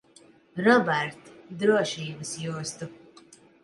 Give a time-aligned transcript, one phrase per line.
[0.67, 1.31] Robert,
[1.61, 2.93] drošības jostu.